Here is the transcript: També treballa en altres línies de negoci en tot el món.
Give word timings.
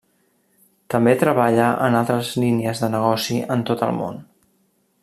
També 0.93 1.13
treballa 1.23 1.67
en 1.89 1.99
altres 2.01 2.33
línies 2.45 2.83
de 2.85 2.91
negoci 2.95 3.39
en 3.59 3.67
tot 3.73 3.87
el 3.91 3.97
món. 4.01 4.19